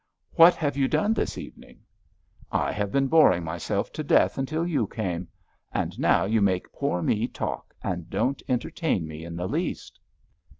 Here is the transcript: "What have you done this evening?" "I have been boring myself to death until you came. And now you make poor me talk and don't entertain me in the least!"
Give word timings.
"What 0.31 0.55
have 0.55 0.75
you 0.77 0.87
done 0.87 1.13
this 1.13 1.37
evening?" 1.37 1.81
"I 2.51 2.71
have 2.71 2.91
been 2.91 3.05
boring 3.05 3.43
myself 3.43 3.91
to 3.93 4.03
death 4.03 4.39
until 4.39 4.65
you 4.65 4.87
came. 4.87 5.27
And 5.71 5.99
now 5.99 6.25
you 6.25 6.41
make 6.41 6.73
poor 6.73 7.03
me 7.03 7.27
talk 7.27 7.75
and 7.83 8.09
don't 8.09 8.41
entertain 8.49 9.07
me 9.07 9.23
in 9.23 9.35
the 9.35 9.47
least!" 9.47 9.99